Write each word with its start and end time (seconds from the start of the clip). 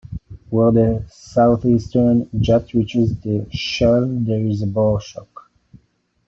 Where 0.49 0.71
the 0.71 1.05
southeastern 1.11 2.27
jet 2.39 2.73
reaches 2.73 3.19
the 3.19 3.45
shell 3.51 4.07
there 4.11 4.43
is 4.47 4.63
a 4.63 4.65
bow-shock. 4.65 5.51